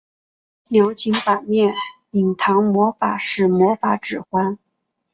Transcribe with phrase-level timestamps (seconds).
[0.69, 1.75] 鸟井坂面
[2.09, 4.57] 影堂魔法使魔法指环